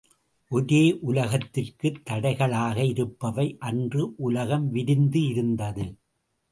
ஒரே 0.51 0.99
உலகத்திற்குத் 1.07 2.01
தடைகளாக 2.09 2.77
இருப்பவை 2.77 3.55
அன்று 3.59 4.13
உலகம் 4.17 4.69
விரிந்து 4.69 5.27
இருந்தது. 5.27 5.85